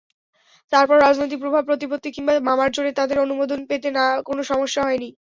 তারপরও 0.73 0.99
রাজনৈতিক 0.99 1.39
প্রভাব–প্রতিপত্তি 1.41 2.09
কিংবা 2.11 2.33
মামার 2.47 2.69
জোরে 2.71 2.91
তাদের 2.99 3.17
অনুমোদন 3.19 3.59
পেতে 3.69 3.87
কোনো 4.27 4.41
সমস্যা 4.51 4.81
হয়নি। 4.83 5.09